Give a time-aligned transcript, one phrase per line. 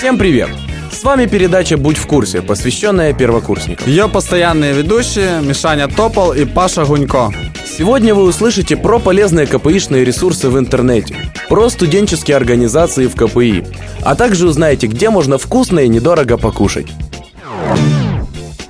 [0.00, 0.48] Всем привет!
[0.90, 3.86] С вами передача «Будь в курсе», посвященная первокурсникам.
[3.86, 7.30] Ее постоянные ведущие Мишаня Топол и Паша Гунько.
[7.66, 11.16] Сегодня вы услышите про полезные КПИшные ресурсы в интернете,
[11.50, 13.62] про студенческие организации в КПИ,
[14.02, 16.86] а также узнаете, где можно вкусно и недорого покушать.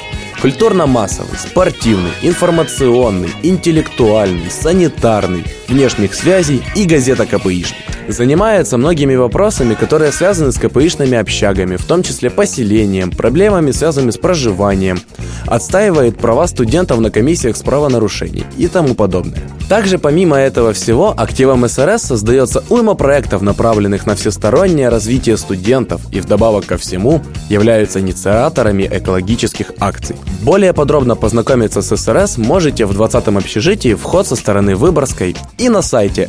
[0.42, 7.93] культурно-массовый, спортивный, информационный, интеллектуальный, санитарный, внешних связей и газета КПИшник.
[8.08, 14.18] Занимается многими вопросами, которые связаны с КПИшными общагами, в том числе поселением, проблемами, связанными с
[14.18, 15.00] проживанием,
[15.46, 19.42] отстаивает права студентов на комиссиях с правонарушений и тому подобное.
[19.68, 26.20] Также помимо этого всего, активом СРС создается уйма проектов, направленных на всестороннее развитие студентов и
[26.20, 30.16] вдобавок ко всему являются инициаторами экологических акций.
[30.42, 35.80] Более подробно познакомиться с СРС можете в 20-м общежитии вход со стороны Выборгской и на
[35.80, 36.28] сайте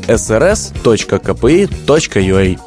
[1.66, 2.58] srs.kpi.ua.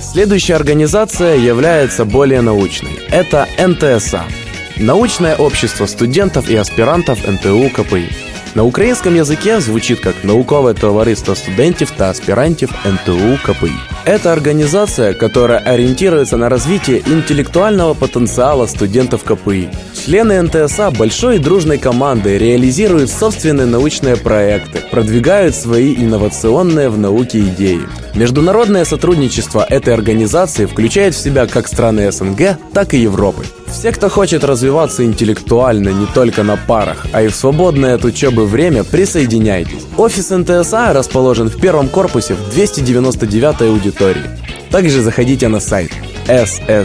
[0.00, 2.98] Следующая организация является более научной.
[3.10, 4.24] Это НТСА–
[4.78, 8.08] Научное общество студентов и аспирантов НТУ КПИ.
[8.54, 13.70] На українському языке звучит как «Науковое товариство студентов та аспирантов НТУ КПИ».
[14.04, 19.68] Это организация, которая ориентируется на развитие интеллектуального потенциала студентов КПИ.
[20.04, 27.38] Члены НТСА большой и дружной команды реализируют собственные научные проекты, продвигают свои инновационные в науке
[27.38, 27.82] идеи.
[28.16, 33.44] Международное сотрудничество этой организации включает в себя как страны СНГ, так и Европы.
[33.68, 38.44] Все, кто хочет развиваться интеллектуально не только на парах, а и в свободное от учебы
[38.44, 39.86] время, присоединяйтесь.
[39.96, 44.24] Офис НТСА расположен в первом корпусе в 299 аудитории.
[44.72, 45.92] Также заходите на сайт
[46.26, 46.82] ssa.org.ua.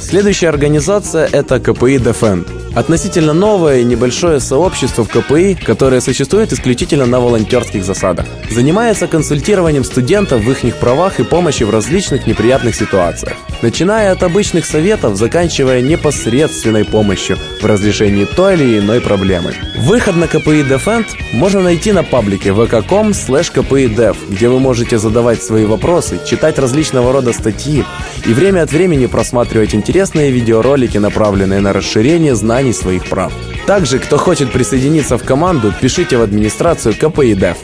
[0.00, 2.57] Следующая организация– это КПИ Defend.
[2.78, 8.26] Относительно новое и небольшое сообщество в КПИ, которое существует исключительно на волонтерских засадах.
[8.52, 13.36] Занимается консультированием студентов в их правах и помощи в различных неприятных ситуациях.
[13.62, 19.54] Начиная от обычных советов, заканчивая непосредственной помощью в разрешении той или иной проблемы.
[19.78, 23.88] Выход на КПИ Defend можно найти на паблике vk.com slash kpi
[24.28, 27.84] где вы можете задавать свои вопросы, читать различного рода статьи
[28.24, 33.32] и время от времени просматривать интересные видеоролики, направленные на расширение знаний своих прав.
[33.66, 37.56] Также, кто хочет присоединиться в команду, пишите в администрацию КПИ Дев.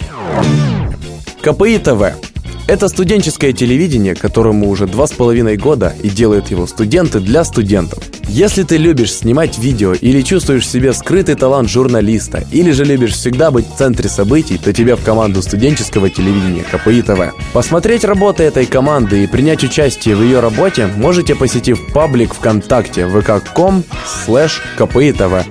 [1.42, 2.33] КПИ ТВ
[2.66, 8.02] это студенческое телевидение, которому уже два с половиной года и делают его студенты для студентов.
[8.28, 13.12] Если ты любишь снимать видео или чувствуешь в себе скрытый талант журналиста, или же любишь
[13.12, 17.34] всегда быть в центре событий, то тебе в команду студенческого телевидения КПИ ТВ.
[17.52, 23.84] Посмотреть работы этой команды и принять участие в ее работе можете, посетив паблик ВКонтакте vk.com
[24.26, 25.46] slash КПИ ТВ.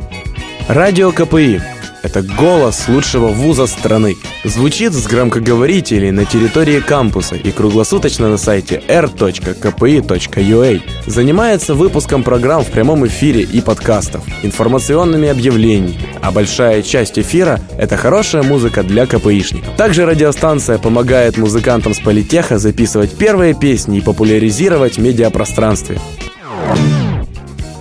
[0.68, 1.62] Радио КПИ
[2.04, 4.18] это голос лучшего вуза страны.
[4.44, 10.82] Звучит с громкоговорителей на территории кампуса и круглосуточно на сайте r.kpi.ua.
[11.08, 17.96] Занимается выпуском программ в прямом эфире и подкастов, информационными объявлениями, а большая часть эфира– это
[17.96, 19.76] хорошая музыка для КПИшников.
[19.78, 26.00] Также радиостанция помогает музыкантам с политеха записывать первые песни и популяризировать медиапространстве.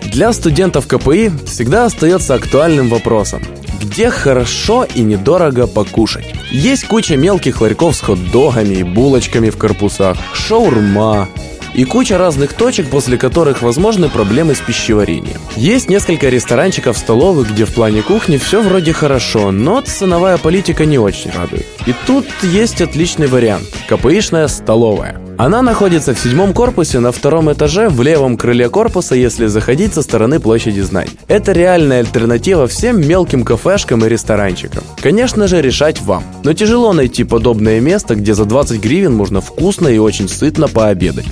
[0.04, 3.42] Для студентов КПИ всегда остается актуальным вопросом–
[3.92, 6.24] где хорошо и недорого покушать.
[6.50, 11.28] Есть куча мелких ларьков с хот-догами и булочками в корпусах, шаурма,
[11.74, 15.40] и куча разных точек, после которых возможны проблемы с пищеварением.
[15.56, 20.98] Есть несколько ресторанчиков, столовых, где в плане кухни все вроде хорошо, но ценовая политика не
[20.98, 21.66] очень радует.
[21.86, 25.20] И тут есть отличный вариант– КПИшная столовая.
[25.42, 30.02] Она находится в седьмом корпусе на втором этаже в левом крыле корпуса, если заходить со
[30.02, 31.08] стороны площади Знай.
[31.26, 34.84] Это реальная альтернатива всем мелким кафешкам и ресторанчикам.
[35.00, 36.22] Конечно же, решать вам.
[36.44, 41.26] Но тяжело найти подобное место, где за 20 гривен можно вкусно и очень сытно пообедать.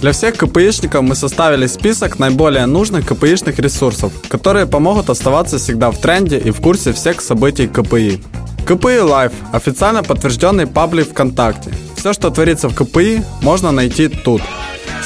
[0.00, 5.98] Для всех КПИшников мы составили список наиболее нужных КПИшных ресурсов, которые помогут оставаться всегда в
[5.98, 8.22] тренде и в курсе всех событий КПИ.
[8.64, 11.70] КПИ Live– официально подтвержденный паблик ВКонтакте.
[12.06, 14.40] Все, что творится в КПИ, можно найти тут.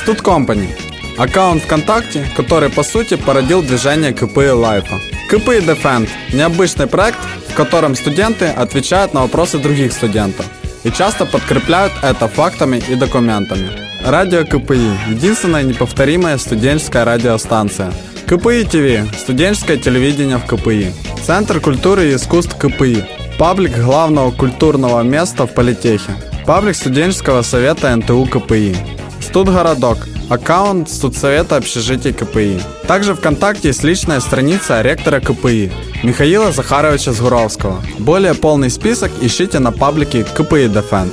[0.05, 0.69] Stud Company–
[1.17, 5.01] аккаунт ВКонтакте, который по сути породил движение КПИ Лайфа.
[5.31, 7.17] КПИ Defend– необычный проект,
[7.49, 10.45] в котором студенты отвечают на вопросы других студентов
[10.85, 13.71] и часто подкрепляют это фактами и документами.
[14.05, 17.95] Радио КПИ– единственная неповторимая студенческая радиостанция.
[18.27, 20.93] КПИ ТВ– студенческое телевидение в КПИ.
[21.25, 23.05] Центр культуры и искусств КПИ–
[23.39, 26.13] паблик главного культурного места в Политехе.
[26.51, 28.75] Паблик студенческого совета НТУ КПИ.
[29.21, 32.61] Студгородок– аккаунт студсовета общежитий КПИ.
[32.89, 35.71] Также ВКонтакте есть личная страница ректора КПИ
[36.03, 37.81] Михаила Захаровича Сгуровского.
[38.01, 41.13] Более полный список ищите на паблике КПИ Defend.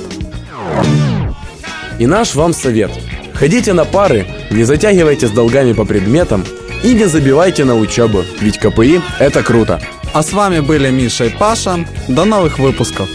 [2.00, 2.90] И наш вам совет.
[3.32, 6.44] Ходите на пары, не затягивайте с долгами по предметам
[6.82, 9.80] и не забивайте на учебу, ведь КПИ– это круто.
[10.12, 11.86] А с вами были Миша и Паша.
[12.08, 13.08] До новых выпусков.